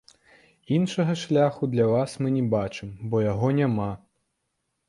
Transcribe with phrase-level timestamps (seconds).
[0.77, 3.91] Іншага шляху для вас мы не бачым, бо яго няма.